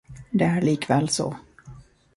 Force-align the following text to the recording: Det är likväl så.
Det 0.31 0.45
är 0.45 0.61
likväl 0.61 1.09
så. 1.09 1.35